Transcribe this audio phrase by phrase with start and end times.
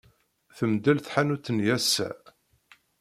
[0.57, 2.09] Temdel tḥanut-nni ass-a.